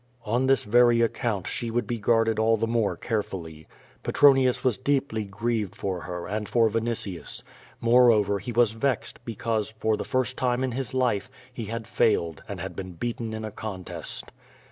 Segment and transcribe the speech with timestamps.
[0.25, 3.67] On this very account she would be guarded all the more carefully.
[4.01, 7.43] Petronius was deeply grieved for her, and for Vinitius.
[7.79, 12.41] Moreover, he was vexed, because, for the first time in his life, he had failed
[12.49, 14.31] and had been beaten in a contest.